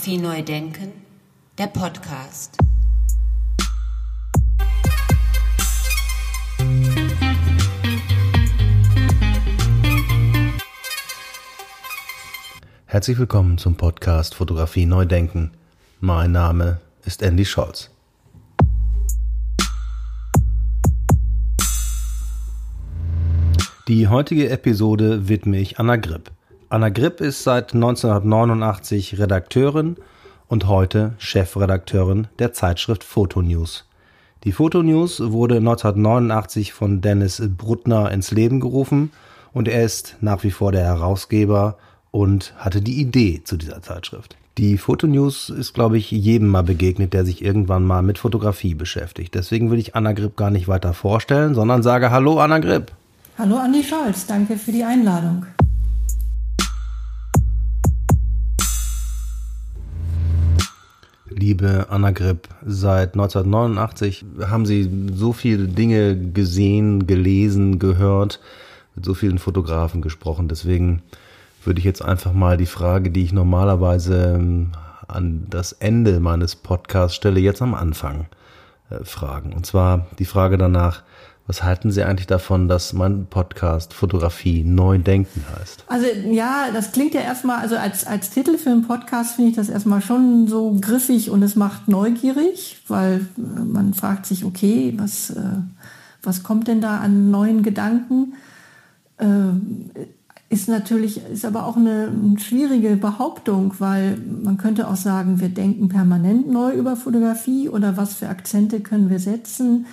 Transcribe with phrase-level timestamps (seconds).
[0.00, 0.92] Fotografie neu denken,
[1.58, 2.56] der Podcast.
[12.86, 15.50] Herzlich willkommen zum Podcast Fotografie neu denken.
[16.00, 17.90] Mein Name ist Andy Scholz.
[23.86, 26.30] Die heutige Episode widme ich Anna Gripp.
[26.72, 29.96] Anna Gripp ist seit 1989 Redakteurin
[30.46, 33.86] und heute Chefredakteurin der Zeitschrift Fotonews.
[34.44, 39.10] Die Fotonews wurde 1989 von Dennis Bruttner ins Leben gerufen
[39.52, 41.76] und er ist nach wie vor der Herausgeber
[42.12, 44.36] und hatte die Idee zu dieser Zeitschrift.
[44.56, 49.34] Die Fotonews ist, glaube ich, jedem mal begegnet, der sich irgendwann mal mit Fotografie beschäftigt.
[49.34, 52.92] Deswegen will ich Anna Gripp gar nicht weiter vorstellen, sondern sage Hallo Anna Gripp.
[53.38, 55.46] Hallo Andi Scholz, danke für die Einladung.
[61.40, 68.40] Liebe Anna Gripp, seit 1989 haben Sie so viele Dinge gesehen, gelesen, gehört,
[68.94, 70.48] mit so vielen Fotografen gesprochen.
[70.48, 71.02] Deswegen
[71.64, 74.72] würde ich jetzt einfach mal die Frage, die ich normalerweise ähm,
[75.08, 78.26] an das Ende meines Podcasts stelle, jetzt am Anfang
[78.90, 79.54] äh, fragen.
[79.54, 81.02] Und zwar die Frage danach,
[81.46, 85.84] was halten Sie eigentlich davon, dass mein Podcast Fotografie neu denken heißt?
[85.88, 89.56] Also ja, das klingt ja erstmal, also als, als Titel für einen Podcast finde ich
[89.56, 94.94] das erstmal schon so griffig und es macht neugierig, weil äh, man fragt sich, okay,
[94.96, 95.42] was, äh,
[96.22, 98.34] was kommt denn da an neuen Gedanken?
[99.18, 99.26] Äh,
[100.50, 105.48] ist natürlich, ist aber auch eine, eine schwierige Behauptung, weil man könnte auch sagen, wir
[105.48, 109.86] denken permanent neu über Fotografie oder was für Akzente können wir setzen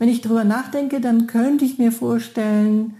[0.00, 2.94] wenn ich darüber nachdenke, dann könnte ich mir vorstellen,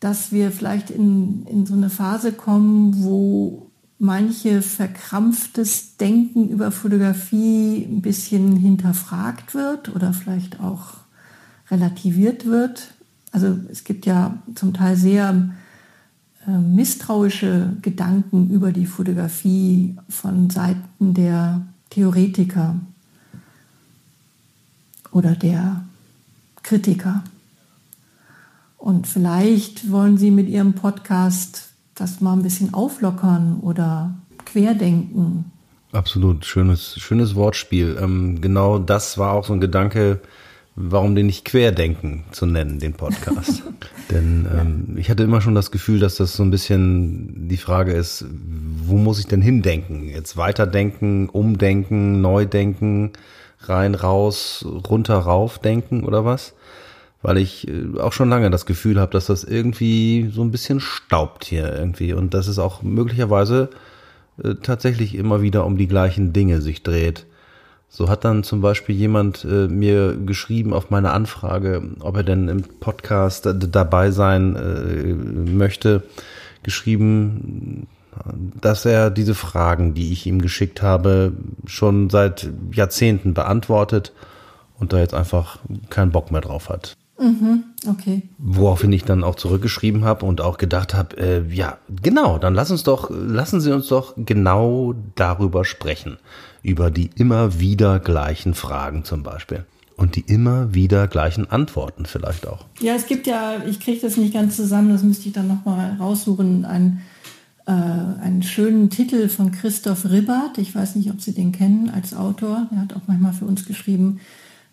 [0.00, 7.86] dass wir vielleicht in, in so eine Phase kommen, wo manche verkrampftes Denken über Fotografie
[7.86, 10.94] ein bisschen hinterfragt wird oder vielleicht auch
[11.70, 12.94] relativiert wird.
[13.30, 15.50] Also es gibt ja zum Teil sehr
[16.48, 22.76] äh, misstrauische Gedanken über die Fotografie von Seiten der Theoretiker
[25.12, 25.82] oder der
[26.62, 27.24] Kritiker.
[28.78, 34.14] Und vielleicht wollen Sie mit Ihrem Podcast das mal ein bisschen auflockern oder
[34.44, 35.52] querdenken.
[35.92, 37.98] Absolut, schönes, schönes Wortspiel.
[38.00, 40.20] Ähm, genau das war auch so ein Gedanke,
[40.74, 43.62] warum den nicht Querdenken zu nennen, den Podcast.
[44.10, 47.92] denn ähm, ich hatte immer schon das Gefühl, dass das so ein bisschen die Frage
[47.92, 48.24] ist,
[48.84, 50.08] wo muss ich denn hindenken?
[50.08, 53.12] Jetzt weiterdenken, umdenken, neu denken
[53.68, 56.54] rein, raus, runter, rauf denken oder was?
[57.22, 60.80] Weil ich äh, auch schon lange das Gefühl habe, dass das irgendwie so ein bisschen
[60.80, 63.70] staubt hier irgendwie und dass es auch möglicherweise
[64.42, 67.26] äh, tatsächlich immer wieder um die gleichen Dinge sich dreht.
[67.88, 72.48] So hat dann zum Beispiel jemand äh, mir geschrieben auf meine Anfrage, ob er denn
[72.48, 74.56] im Podcast dabei sein
[75.54, 76.02] möchte,
[76.62, 77.86] geschrieben,
[78.60, 81.32] dass er diese Fragen, die ich ihm geschickt habe,
[81.66, 84.12] schon seit Jahrzehnten beantwortet
[84.78, 85.58] und da jetzt einfach
[85.90, 86.96] keinen Bock mehr drauf hat.
[87.18, 88.22] Mhm, okay.
[88.38, 92.70] Woraufhin ich dann auch zurückgeschrieben habe und auch gedacht habe, äh, ja, genau, dann lass
[92.70, 96.18] uns doch, lassen Sie uns doch genau darüber sprechen.
[96.62, 99.64] Über die immer wieder gleichen Fragen zum Beispiel.
[99.96, 102.64] Und die immer wieder gleichen Antworten vielleicht auch.
[102.80, 105.96] Ja, es gibt ja, ich kriege das nicht ganz zusammen, das müsste ich dann nochmal
[106.00, 107.02] raussuchen, ein
[107.66, 110.58] äh, einen schönen Titel von Christoph Ribbert.
[110.58, 112.68] Ich weiß nicht, ob Sie den kennen als Autor.
[112.72, 114.20] Er hat auch manchmal für uns geschrieben,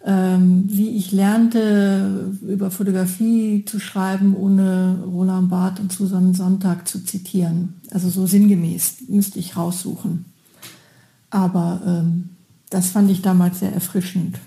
[0.05, 7.03] ähm, wie ich lernte, über Fotografie zu schreiben, ohne Roland Barth und Susanne Sonntag zu
[7.03, 7.75] zitieren.
[7.91, 10.25] Also so sinngemäß müsste ich raussuchen.
[11.29, 12.29] Aber ähm,
[12.69, 14.39] das fand ich damals sehr erfrischend.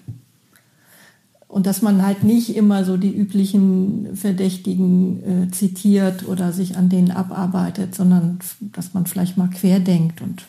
[1.53, 6.89] Und dass man halt nicht immer so die üblichen Verdächtigen äh, zitiert oder sich an
[6.89, 10.45] denen abarbeitet, sondern dass man vielleicht mal querdenkt und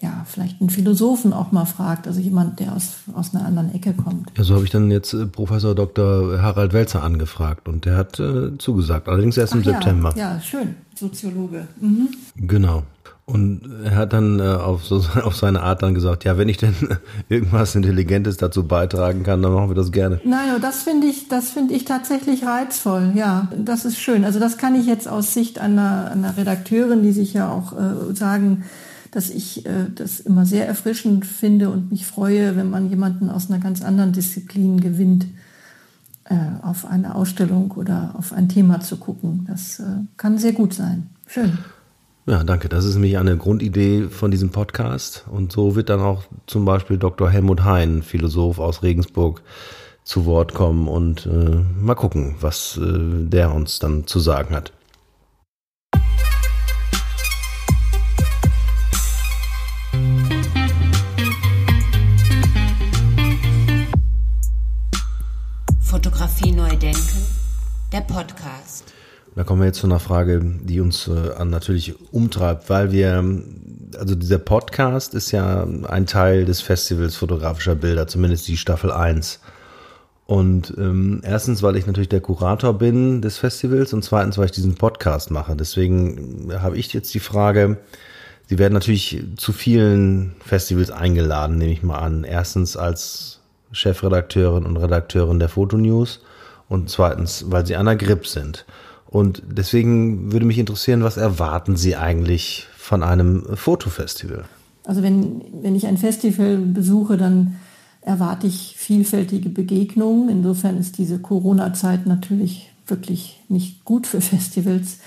[0.00, 3.92] ja, vielleicht einen Philosophen auch mal fragt, also jemand, der aus, aus einer anderen Ecke
[3.92, 4.32] kommt.
[4.36, 6.42] Ja, so habe ich dann jetzt äh, Professor Dr.
[6.42, 10.14] Harald Welzer angefragt und der hat äh, zugesagt, allerdings erst Ach im ja, September.
[10.16, 11.68] Ja, schön, Soziologe.
[11.80, 12.08] Mhm.
[12.34, 12.82] Genau.
[13.26, 16.58] Und er hat dann äh, auf, so, auf seine Art dann gesagt, ja, wenn ich
[16.58, 16.74] denn
[17.28, 20.20] irgendwas Intelligentes dazu beitragen kann, dann machen wir das gerne.
[20.24, 23.12] Nein, das finde ich, das ich tatsächlich reizvoll.
[23.14, 24.24] Ja, das ist schön.
[24.24, 28.14] Also das kann ich jetzt aus Sicht einer, einer Redakteurin, die sich ja auch äh,
[28.14, 28.64] sagen,
[29.10, 33.48] dass ich äh, das immer sehr erfrischend finde und mich freue, wenn man jemanden aus
[33.48, 35.26] einer ganz anderen Disziplin gewinnt,
[36.24, 39.44] äh, auf eine Ausstellung oder auf ein Thema zu gucken.
[39.46, 39.84] Das äh,
[40.16, 41.08] kann sehr gut sein.
[41.26, 41.58] Schön.
[42.26, 42.70] Ja, danke.
[42.70, 45.26] Das ist nämlich eine Grundidee von diesem Podcast.
[45.30, 47.28] Und so wird dann auch zum Beispiel Dr.
[47.28, 49.42] Helmut Hein, Philosoph aus Regensburg,
[50.04, 54.72] zu Wort kommen und äh, mal gucken, was äh, der uns dann zu sagen hat.
[65.80, 67.26] Fotografie neu denken,
[67.92, 68.94] der Podcast.
[69.36, 73.24] Da kommen wir jetzt zu einer Frage, die uns äh, natürlich umtreibt, weil wir,
[73.98, 79.40] also dieser Podcast ist ja ein Teil des Festivals fotografischer Bilder, zumindest die Staffel 1.
[80.26, 84.52] Und ähm, erstens, weil ich natürlich der Kurator bin des Festivals und zweitens, weil ich
[84.52, 85.56] diesen Podcast mache.
[85.56, 87.78] Deswegen habe ich jetzt die Frage,
[88.46, 92.24] Sie werden natürlich zu vielen Festivals eingeladen, nehme ich mal an.
[92.24, 93.40] Erstens als
[93.72, 96.20] Chefredakteurin und Redakteurin der Fotonews
[96.68, 98.66] und zweitens, weil Sie an der Grip sind.
[99.14, 104.44] Und deswegen würde mich interessieren, was erwarten Sie eigentlich von einem Fotofestival?
[104.84, 107.54] Also wenn, wenn ich ein Festival besuche, dann
[108.00, 110.28] erwarte ich vielfältige Begegnungen.
[110.28, 114.98] Insofern ist diese Corona-Zeit natürlich wirklich nicht gut für Festivals.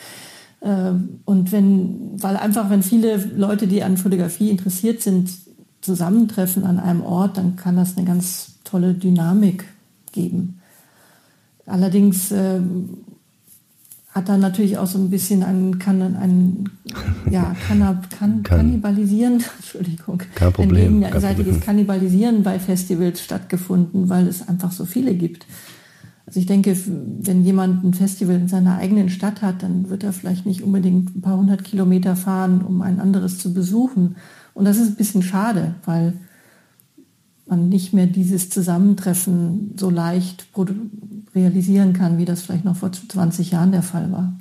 [0.62, 5.32] Ähm, und wenn, weil einfach, wenn viele Leute, die an Fotografie interessiert sind,
[5.82, 9.66] zusammentreffen an einem Ort, dann kann das eine ganz tolle Dynamik
[10.14, 10.62] geben.
[11.66, 12.62] Allerdings äh,
[14.18, 16.70] hat da natürlich auch so ein bisschen ein, kann, ein
[17.30, 24.48] ja, kann, kann, Kannibalisieren, Entschuldigung, kein Problem, ein gegenseitiges Kannibalisieren bei Festivals stattgefunden, weil es
[24.48, 25.46] einfach so viele gibt.
[26.26, 30.12] Also ich denke, wenn jemand ein Festival in seiner eigenen Stadt hat, dann wird er
[30.12, 34.16] vielleicht nicht unbedingt ein paar hundert Kilometer fahren, um ein anderes zu besuchen.
[34.54, 36.14] Und das ist ein bisschen schade, weil
[37.46, 40.52] man nicht mehr dieses Zusammentreffen so leicht
[41.36, 44.34] realisieren kann, wie das vielleicht noch vor 20 Jahren der Fall war.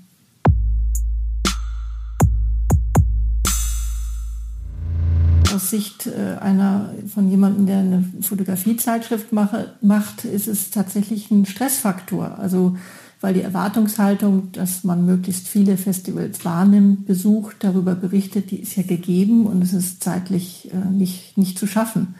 [5.54, 11.46] Aus Sicht äh, einer von jemandem, der eine Fotografiezeitschrift mache, macht, ist es tatsächlich ein
[11.46, 12.38] Stressfaktor.
[12.38, 12.76] Also
[13.20, 18.82] weil die Erwartungshaltung, dass man möglichst viele Festivals wahrnimmt, besucht, darüber berichtet, die ist ja
[18.82, 22.14] gegeben und es ist zeitlich äh, nicht, nicht zu schaffen.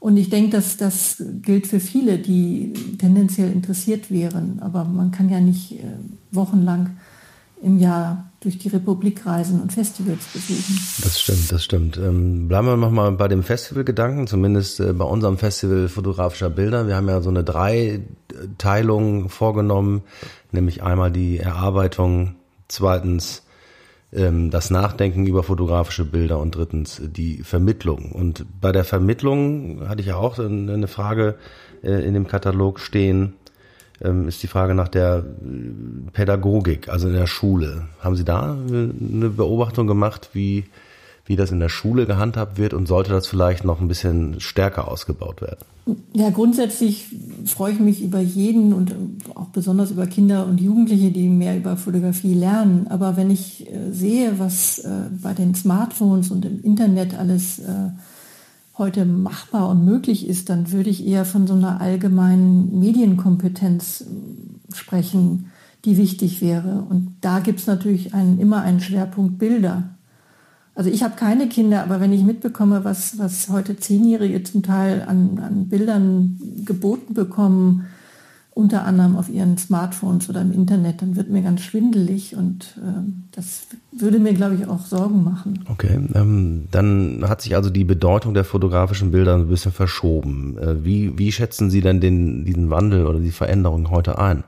[0.00, 4.60] Und ich denke, dass das gilt für viele, die tendenziell interessiert wären.
[4.60, 5.84] Aber man kann ja nicht äh,
[6.30, 6.96] wochenlang
[7.62, 10.78] im Jahr durch die Republik reisen und Festivals besuchen.
[11.02, 11.96] Das stimmt, das stimmt.
[11.96, 16.86] Ähm, bleiben wir nochmal bei dem Festivalgedanken, zumindest äh, bei unserem Festival fotografischer Bilder.
[16.86, 20.02] Wir haben ja so eine Dreiteilung vorgenommen,
[20.52, 22.36] nämlich einmal die Erarbeitung,
[22.68, 23.42] zweitens
[24.10, 28.12] das Nachdenken über fotografische Bilder und drittens die Vermittlung.
[28.12, 31.34] Und bei der Vermittlung hatte ich ja auch eine Frage
[31.82, 33.34] äh, in dem Katalog stehen,
[34.00, 37.88] ähm, ist die Frage nach der äh, Pädagogik, also in der Schule.
[38.00, 40.64] Haben Sie da eine Beobachtung gemacht, wie
[41.28, 44.90] wie das in der Schule gehandhabt wird und sollte das vielleicht noch ein bisschen stärker
[44.90, 45.60] ausgebaut werden?
[46.14, 47.06] Ja, grundsätzlich
[47.44, 48.94] freue ich mich über jeden und
[49.34, 52.86] auch besonders über Kinder und Jugendliche, die mehr über Fotografie lernen.
[52.88, 54.88] Aber wenn ich äh, sehe, was äh,
[55.22, 57.90] bei den Smartphones und im Internet alles äh,
[58.78, 64.04] heute machbar und möglich ist, dann würde ich eher von so einer allgemeinen Medienkompetenz
[64.72, 65.50] sprechen,
[65.84, 66.86] die wichtig wäre.
[66.88, 69.90] Und da gibt es natürlich einen, immer einen Schwerpunkt Bilder.
[70.78, 75.04] Also ich habe keine Kinder, aber wenn ich mitbekomme, was, was heute Zehnjährige zum Teil
[75.08, 77.86] an, an Bildern geboten bekommen,
[78.54, 83.10] unter anderem auf ihren Smartphones oder im Internet, dann wird mir ganz schwindelig und äh,
[83.32, 85.64] das würde mir, glaube ich, auch Sorgen machen.
[85.68, 90.58] Okay, ähm, dann hat sich also die Bedeutung der fotografischen Bilder ein bisschen verschoben.
[90.58, 94.44] Äh, wie, wie schätzen Sie denn den, diesen Wandel oder die Veränderung heute ein?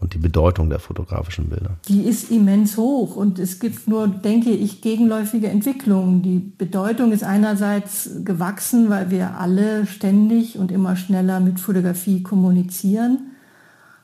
[0.00, 1.76] Und die Bedeutung der fotografischen Bilder?
[1.88, 6.22] Die ist immens hoch und es gibt nur, denke ich, gegenläufige Entwicklungen.
[6.22, 13.32] Die Bedeutung ist einerseits gewachsen, weil wir alle ständig und immer schneller mit Fotografie kommunizieren.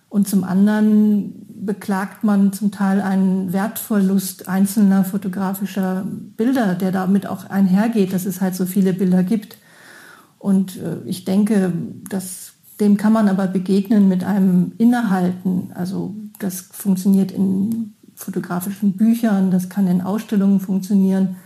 [0.08, 6.04] Und zum anderen beklagt man zum Teil einen Wertverlust einzelner fotografischer
[6.36, 9.56] Bilder, der damit auch einhergeht, dass es halt so viele Bilder gibt.
[10.38, 11.72] Und äh, ich denke,
[12.08, 15.70] dass dem kann man aber begegnen mit einem Innehalten.
[15.74, 21.36] Also das funktioniert in fotografischen Büchern, das kann in Ausstellungen funktionieren.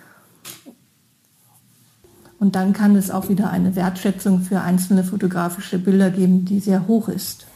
[2.38, 6.86] Und dann kann es auch wieder eine Wertschätzung für einzelne fotografische Bilder geben, die sehr
[6.86, 7.46] hoch ist.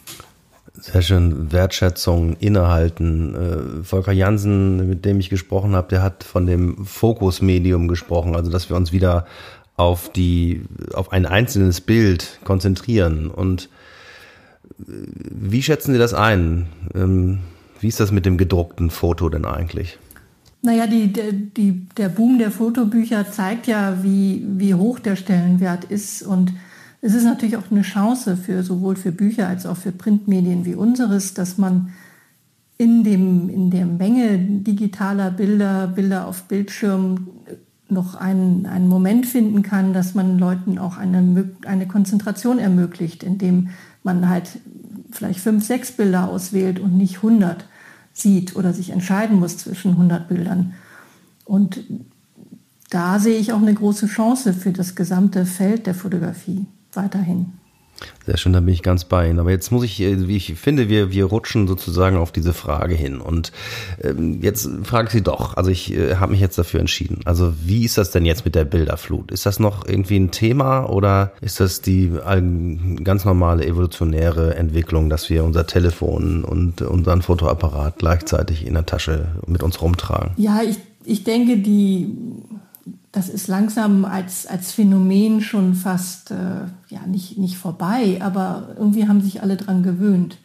[0.75, 3.35] Sehr schön, Wertschätzung, Innehalten.
[3.35, 8.51] Äh, Volker Jansen, mit dem ich gesprochen habe, der hat von dem Fokusmedium gesprochen, also
[8.51, 9.27] dass wir uns wieder
[9.77, 10.63] auf die,
[10.93, 13.31] auf ein einzelnes Bild konzentrieren.
[13.31, 13.69] Und
[14.81, 16.67] äh, wie schätzen Sie das ein?
[16.95, 17.39] Ähm,
[17.81, 19.99] wie ist das mit dem gedruckten Foto denn eigentlich?
[20.65, 26.23] Naja, die, die, der Boom der Fotobücher zeigt ja, wie, wie hoch der Stellenwert ist.
[26.23, 26.53] Und
[27.01, 30.77] es ist natürlich auch eine Chance für sowohl für Bücher als auch für Printmedien wie
[30.77, 31.93] unseres, dass man
[32.79, 37.27] in, dem, in der Menge digitaler Bilder, Bilder auf Bildschirm
[37.93, 43.69] noch einen, einen Moment finden kann, dass man Leuten auch eine, eine Konzentration ermöglicht, indem
[44.03, 44.59] man halt
[45.11, 47.67] vielleicht fünf, sechs Bilder auswählt und nicht 100
[48.13, 50.75] sieht oder sich entscheiden muss zwischen 100 Bildern.
[51.45, 51.81] Und
[52.91, 57.53] da sehe ich auch eine große Chance für das gesamte Feld der Fotografie weiterhin.
[58.27, 59.39] Sehr schön, da bin ich ganz bei Ihnen.
[59.39, 62.95] Aber jetzt muss ich, äh, wie ich finde, wir, wir rutschen sozusagen auf diese Frage
[62.95, 63.21] hin.
[63.21, 63.53] Und
[64.03, 67.21] ähm, jetzt frage ich Sie doch, also ich äh, habe mich jetzt dafür entschieden.
[67.25, 69.31] Also wie ist das denn jetzt mit der Bilderflut?
[69.33, 72.13] Ist das noch irgendwie ein Thema oder ist das die
[73.03, 79.29] ganz normale evolutionäre Entwicklung, dass wir unser Telefon und unseren Fotoapparat gleichzeitig in der Tasche
[79.47, 80.33] mit uns rumtragen?
[80.37, 82.09] Ja, ich, ich denke, die
[83.13, 89.07] das ist langsam als, als Phänomen schon fast, äh, ja, nicht, nicht vorbei, aber irgendwie
[89.07, 90.39] haben sich alle dran gewöhnt.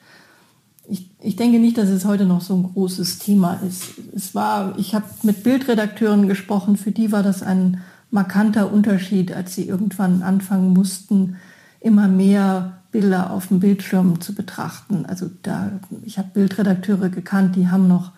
[0.90, 3.84] Ich, ich denke nicht, dass es heute noch so ein großes Thema ist.
[4.14, 7.82] Es war, ich habe mit Bildredakteuren gesprochen, für die war das ein
[8.12, 11.38] markanter Unterschied, als sie irgendwann anfangen mussten,
[11.80, 15.06] immer mehr Bilder auf dem Bildschirm zu betrachten.
[15.06, 15.72] Also da,
[16.04, 18.12] ich habe Bildredakteure gekannt, die haben noch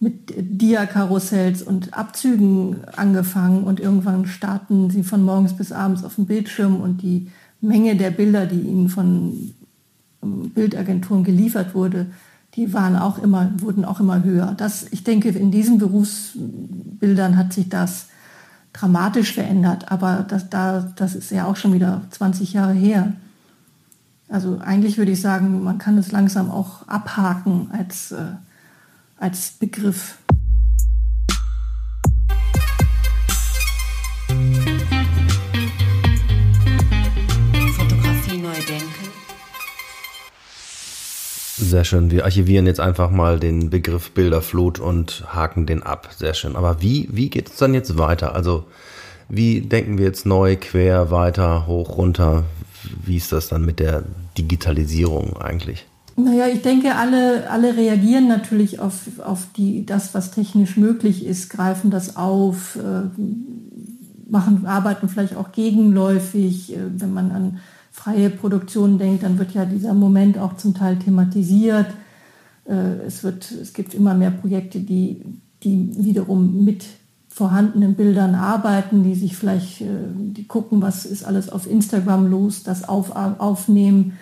[0.00, 6.24] mit Dia-Karussells und Abzügen angefangen und irgendwann starten sie von morgens bis abends auf dem
[6.24, 7.30] Bildschirm und die
[7.60, 9.52] Menge der Bilder, die ihnen von
[10.22, 12.06] ähm, Bildagenturen geliefert wurde,
[12.54, 14.54] die waren auch immer, wurden auch immer höher.
[14.56, 18.06] Das, ich denke, in diesen Berufsbildern hat sich das
[18.72, 23.12] dramatisch verändert, aber das, da, das ist ja auch schon wieder 20 Jahre her.
[24.28, 28.24] Also eigentlich würde ich sagen, man kann es langsam auch abhaken als äh,
[29.20, 30.16] als Begriff.
[37.76, 38.86] Fotografie neu denken.
[41.58, 42.10] Sehr schön.
[42.10, 46.08] Wir archivieren jetzt einfach mal den Begriff Bilderflut und haken den ab.
[46.16, 46.56] Sehr schön.
[46.56, 48.34] Aber wie, wie geht es dann jetzt weiter?
[48.34, 48.64] Also,
[49.28, 52.44] wie denken wir jetzt neu, quer, weiter, hoch, runter?
[53.04, 54.02] Wie ist das dann mit der
[54.38, 55.86] Digitalisierung eigentlich?
[56.24, 61.50] Naja, ich denke, alle, alle reagieren natürlich auf, auf die, das, was technisch möglich ist,
[61.50, 63.20] greifen das auf, äh,
[64.30, 66.74] machen, arbeiten vielleicht auch gegenläufig.
[66.74, 67.58] Äh, wenn man an
[67.90, 71.86] freie Produktion denkt, dann wird ja dieser Moment auch zum Teil thematisiert.
[72.64, 75.22] Äh, es, wird, es gibt immer mehr Projekte, die,
[75.62, 76.84] die wiederum mit
[77.28, 82.62] vorhandenen Bildern arbeiten, die sich vielleicht, äh, die gucken, was ist alles auf Instagram los,
[82.62, 84.18] das auf, aufnehmen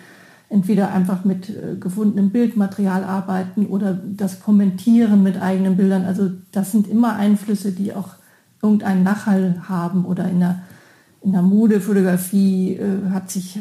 [0.49, 6.05] entweder einfach mit äh, gefundenem Bildmaterial arbeiten oder das Kommentieren mit eigenen Bildern.
[6.05, 8.09] Also das sind immer Einflüsse, die auch
[8.61, 10.63] irgendeinen Nachhall haben oder in der,
[11.21, 13.59] in der Modefotografie äh, hat sich,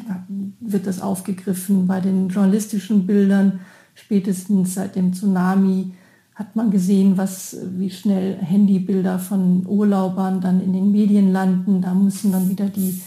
[0.60, 1.86] wird das aufgegriffen.
[1.86, 3.60] Bei den journalistischen Bildern,
[3.94, 5.92] spätestens seit dem Tsunami,
[6.34, 11.82] hat man gesehen, was, wie schnell Handybilder von Urlaubern dann in den Medien landen.
[11.82, 13.00] Da müssen dann wieder die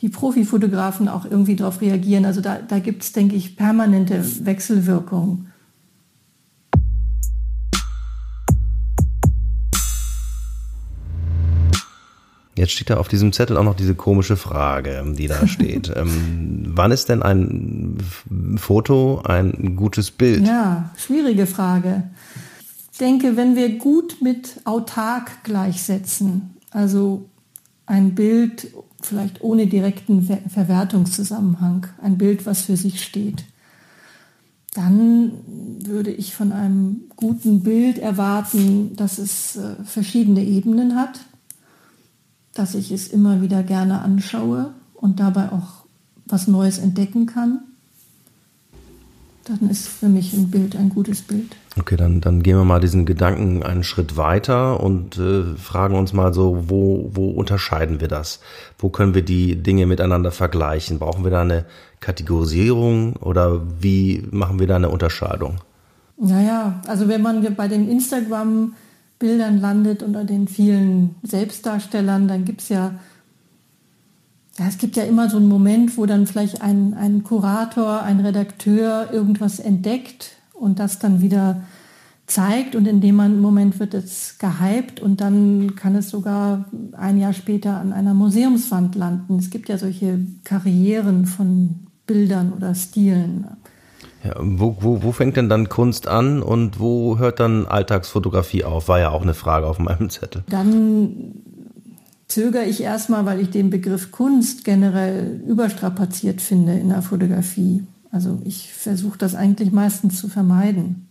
[0.00, 2.24] die Profifotografen auch irgendwie darauf reagieren.
[2.24, 5.50] Also da, da gibt es, denke ich, permanente Wechselwirkungen.
[12.56, 15.92] Jetzt steht da auf diesem Zettel auch noch diese komische Frage, die da steht.
[15.96, 17.98] ähm, wann ist denn ein
[18.56, 20.46] Foto ein gutes Bild?
[20.46, 22.04] Ja, schwierige Frage.
[22.92, 27.28] Ich denke, wenn wir gut mit autark gleichsetzen, also
[27.86, 28.68] ein Bild
[29.06, 33.44] vielleicht ohne direkten Ver Verwertungszusammenhang, ein Bild, was für sich steht,
[34.74, 35.32] dann
[35.84, 41.20] würde ich von einem guten Bild erwarten, dass es äh, verschiedene Ebenen hat,
[42.54, 45.84] dass ich es immer wieder gerne anschaue und dabei auch
[46.26, 47.60] was Neues entdecken kann
[49.44, 51.56] dann ist für mich ein Bild ein gutes Bild.
[51.78, 56.12] Okay, dann, dann gehen wir mal diesen Gedanken einen Schritt weiter und äh, fragen uns
[56.12, 58.40] mal so, wo, wo unterscheiden wir das?
[58.78, 60.98] Wo können wir die Dinge miteinander vergleichen?
[60.98, 61.64] Brauchen wir da eine
[62.00, 65.56] Kategorisierung oder wie machen wir da eine Unterscheidung?
[66.16, 72.68] Naja, also wenn man bei den Instagram-Bildern landet unter den vielen Selbstdarstellern, dann gibt es
[72.68, 72.94] ja
[74.58, 78.20] ja, es gibt ja immer so einen Moment, wo dann vielleicht ein, ein Kurator, ein
[78.20, 81.62] Redakteur irgendwas entdeckt und das dann wieder
[82.26, 87.32] zeigt und in dem Moment wird es gehypt und dann kann es sogar ein Jahr
[87.32, 89.38] später an einer Museumswand landen.
[89.38, 93.46] Es gibt ja solche Karrieren von Bildern oder Stilen.
[94.22, 98.88] Ja, wo, wo, wo fängt denn dann Kunst an und wo hört dann Alltagsfotografie auf?
[98.88, 100.44] War ja auch eine Frage auf meinem Zettel.
[100.48, 101.34] Dann
[102.34, 107.84] zögere ich erstmal, weil ich den Begriff Kunst generell überstrapaziert finde in der Fotografie.
[108.10, 111.06] Also ich versuche das eigentlich meistens zu vermeiden.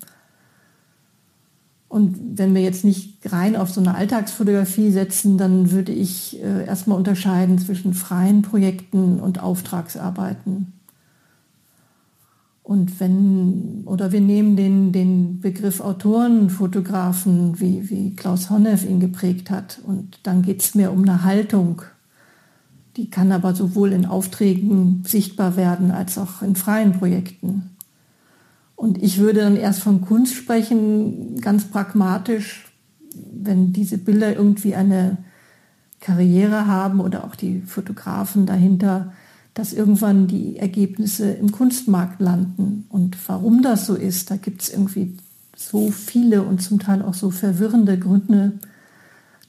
[1.88, 6.66] Und wenn wir jetzt nicht rein auf so eine Alltagsfotografie setzen, dann würde ich äh,
[6.66, 10.74] erstmal unterscheiden zwischen freien Projekten und Auftragsarbeiten.
[12.64, 19.52] Und wenn, oder wir nehmen den, den Begriff Autorenfotografen, wie, wie Klaus Honneff ihn geprägt
[19.52, 19.82] hat.
[19.86, 21.82] Und dann geht es mehr um eine Haltung.
[22.96, 27.72] Die kann aber sowohl in Aufträgen sichtbar werden als auch in freien Projekten.
[28.78, 32.66] Und ich würde dann erst von Kunst sprechen, ganz pragmatisch,
[33.34, 35.18] wenn diese Bilder irgendwie eine
[36.00, 39.14] Karriere haben oder auch die Fotografen dahinter,
[39.54, 42.86] dass irgendwann die Ergebnisse im Kunstmarkt landen.
[42.90, 45.16] Und warum das so ist, da gibt es irgendwie
[45.56, 48.54] so viele und zum Teil auch so verwirrende Gründe,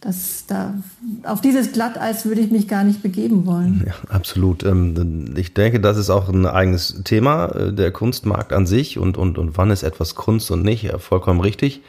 [0.05, 0.75] das da,
[1.23, 3.85] auf dieses Glatteis würde ich mich gar nicht begeben wollen.
[3.87, 4.63] Ja, absolut.
[4.63, 9.17] Ähm, ich denke, das ist auch ein eigenes Thema, äh, der Kunstmarkt an sich und,
[9.17, 10.83] und, und wann ist etwas Kunst und nicht.
[10.83, 11.81] Ja, vollkommen richtig.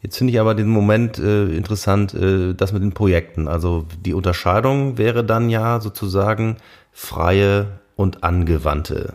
[0.00, 3.48] Jetzt finde ich aber den Moment äh, interessant, äh, das mit den Projekten.
[3.48, 6.58] Also die Unterscheidung wäre dann ja sozusagen
[6.96, 9.12] freie und angewandte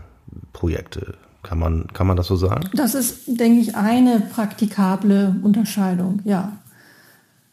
[0.54, 1.16] Projekte.
[1.42, 2.70] Kann man, kann man das so sagen?
[2.76, 6.60] Das ist, denke ich, eine praktikable Unterscheidung, ja.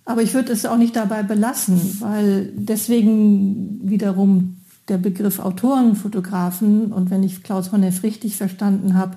[0.04, 4.58] Aber ich würde es auch nicht dabei belassen, weil deswegen wiederum
[4.88, 9.16] der Begriff Autorenfotografen und wenn ich Klaus Honneff richtig verstanden habe,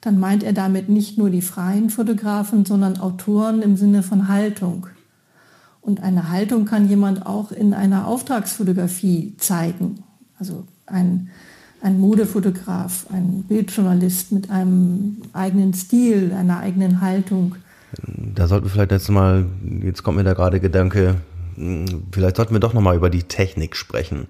[0.00, 4.88] dann meint er damit nicht nur die freien Fotografen, sondern Autoren im Sinne von Haltung.
[5.80, 10.02] Und eine Haltung kann jemand auch in einer Auftragsfotografie zeigen.
[10.38, 11.30] Also ein,
[11.80, 17.56] ein Modefotograf, ein Bildjournalist mit einem eigenen Stil, einer eigenen Haltung
[18.02, 19.46] da sollten wir vielleicht jetzt mal,
[19.82, 21.16] jetzt kommt mir da gerade Gedanke,
[22.12, 24.26] vielleicht sollten wir doch nochmal über die Technik sprechen.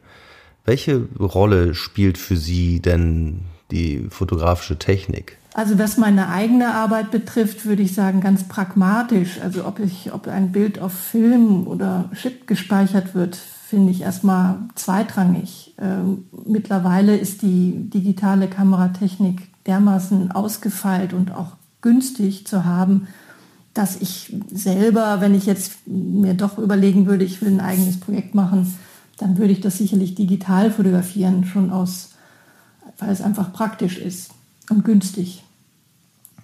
[0.64, 3.40] Welche Rolle spielt für Sie denn
[3.71, 5.38] die fotografische Technik?
[5.55, 9.40] Also was meine eigene Arbeit betrifft, würde ich sagen ganz pragmatisch.
[9.42, 14.61] Also ob ich, ob ein Bild auf Film oder Chip gespeichert wird, finde ich erstmal
[14.76, 15.74] zweitrangig.
[15.78, 23.09] Ähm, mittlerweile ist die digitale Kameratechnik dermaßen ausgefeilt und auch günstig zu haben,
[23.74, 28.35] dass ich selber, wenn ich jetzt mir doch überlegen würde, ich will ein eigenes Projekt
[28.35, 28.74] machen,
[29.18, 32.12] dann würde ich das sicherlich digital fotografieren, schon aus,
[32.98, 34.31] weil es einfach praktisch ist
[34.70, 35.44] und günstig.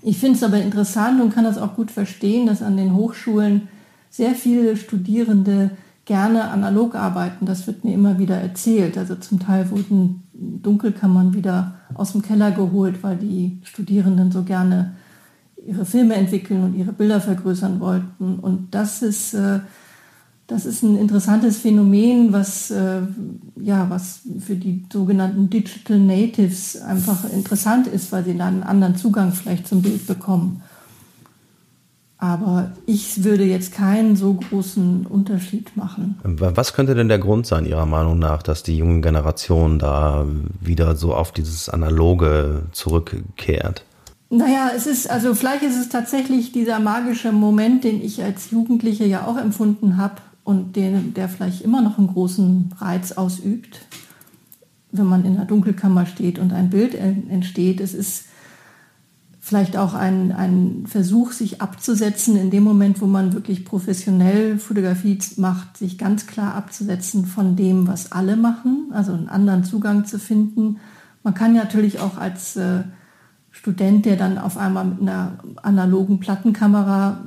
[0.03, 3.69] Ich finde es aber interessant und kann das auch gut verstehen, dass an den Hochschulen
[4.11, 5.71] sehr viele Studierende
[6.05, 7.47] gerne analog arbeiten.
[7.47, 8.99] Das wird mir immer wieder erzählt.
[8.99, 14.93] Also zum Teil wurden Dunkelkammern wieder aus dem Keller geholt, weil die Studierenden so gerne
[15.67, 18.39] ihre Filme entwickeln und ihre Bilder vergrößern wollten.
[18.39, 19.61] Und das ist, äh,
[20.47, 23.01] das ist ein interessantes Phänomen, was, äh,
[23.57, 28.97] ja, was für die sogenannten Digital Natives einfach interessant ist, weil sie dann einen anderen
[28.97, 30.63] Zugang vielleicht zum Bild bekommen.
[32.25, 36.19] Aber ich würde jetzt keinen so großen Unterschied machen.
[36.23, 40.25] Was könnte denn der Grund sein, Ihrer Meinung nach, dass die junge Generation da
[40.59, 43.85] wieder so auf dieses Analoge zurückkehrt?
[44.31, 49.05] Naja, es ist, also vielleicht ist es tatsächlich dieser magische Moment, den ich als Jugendliche
[49.05, 53.81] ja auch empfunden habe und den, der vielleicht immer noch einen großen Reiz ausübt,
[54.93, 57.83] wenn man in der Dunkelkammer steht und ein Bild entsteht.
[57.83, 58.29] Es ist
[59.45, 65.19] vielleicht auch ein, ein Versuch, sich abzusetzen in dem Moment, wo man wirklich professionell Fotografie
[65.37, 70.19] macht, sich ganz klar abzusetzen von dem, was alle machen, also einen anderen Zugang zu
[70.19, 70.79] finden.
[71.23, 72.85] Man kann natürlich auch als äh,
[73.51, 77.23] Student, der dann auf einmal mit einer analogen Plattenkamera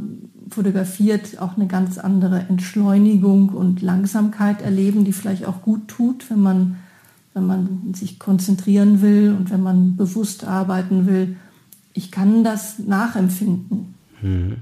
[0.50, 6.42] fotografiert, auch eine ganz andere Entschleunigung und Langsamkeit erleben, die vielleicht auch gut tut, wenn
[6.42, 6.78] man,
[7.36, 11.36] wenn man sich konzentrieren will und wenn man bewusst arbeiten will.
[11.98, 13.96] Ich kann das nachempfinden.
[14.22, 14.58] Hm.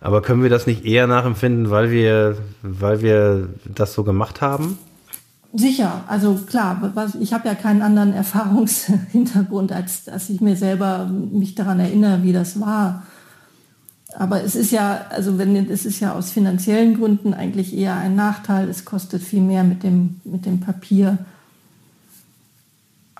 [0.00, 4.78] Aber können wir das nicht eher nachempfinden, weil wir, weil wir das so gemacht haben?
[5.52, 11.54] Sicher, also klar, ich habe ja keinen anderen Erfahrungshintergrund, als dass ich mir selber mich
[11.54, 13.02] daran erinnere, wie das war.
[14.14, 18.16] Aber es ist ja, also wenn es ist ja aus finanziellen Gründen eigentlich eher ein
[18.16, 18.68] Nachteil.
[18.68, 21.18] Es kostet viel mehr mit dem, mit dem Papier.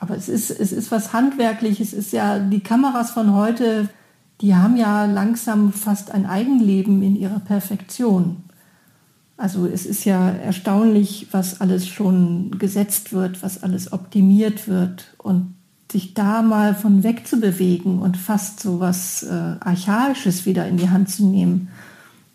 [0.00, 1.92] Aber es ist, es ist was Handwerkliches.
[1.92, 3.88] Es ist ja, die Kameras von heute,
[4.40, 8.44] die haben ja langsam fast ein Eigenleben in ihrer Perfektion.
[9.36, 15.14] Also es ist ja erstaunlich, was alles schon gesetzt wird, was alles optimiert wird.
[15.18, 15.54] Und
[15.90, 20.76] sich da mal von weg zu bewegen und fast so was äh, Archaisches wieder in
[20.76, 21.68] die Hand zu nehmen,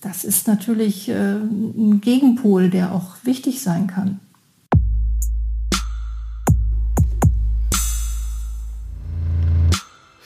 [0.02, 4.20] das ist natürlich äh, ein Gegenpol, der auch wichtig sein kann.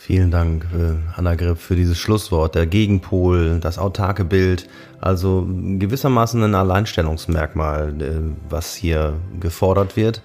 [0.08, 2.56] Vielen Dank, äh, Anna Gripp, für dieses Schlusswort.
[2.56, 4.70] Der Gegenpol, das autarke Bild,
[5.02, 8.12] also gewissermaßen ein Alleinstellungsmerkmal, äh,
[8.50, 10.22] was hier gefordert wird.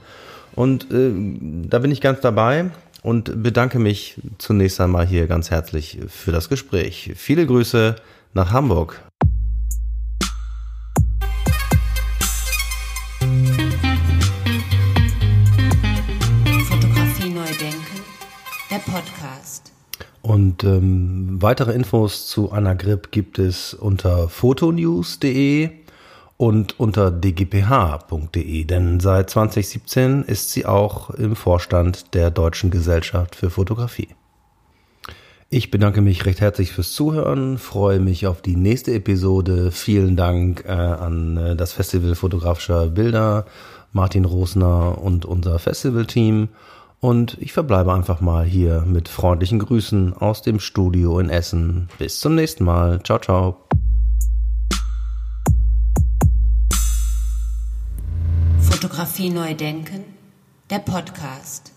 [0.54, 1.10] Und äh,
[1.68, 2.70] da bin ich ganz dabei
[3.02, 7.14] und bedanke mich zunächst einmal hier ganz herzlich für das Gespräch.
[7.16, 7.96] Viele Grüße
[8.34, 9.02] nach Hamburg.
[20.32, 25.68] Und ähm, weitere Infos zu Anna Gripp gibt es unter fotonews.de
[26.38, 33.50] und unter dgph.de, denn seit 2017 ist sie auch im Vorstand der Deutschen Gesellschaft für
[33.50, 34.08] Fotografie.
[35.50, 39.70] Ich bedanke mich recht herzlich fürs Zuhören, freue mich auf die nächste Episode.
[39.70, 43.44] Vielen Dank äh, an äh, das Festival fotografischer Bilder,
[43.92, 46.48] Martin Rosner und unser Festivalteam.
[47.02, 51.88] Und ich verbleibe einfach mal hier mit freundlichen Grüßen aus dem Studio in Essen.
[51.98, 53.02] Bis zum nächsten Mal.
[53.02, 53.66] Ciao, ciao.
[58.60, 60.04] Fotografie neu denken,
[60.70, 61.72] der Podcast.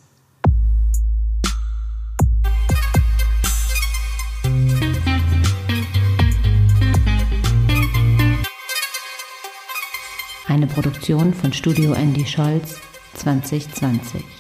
[10.48, 12.80] Eine Produktion von Studio Andy Scholz
[13.16, 14.35] 2020.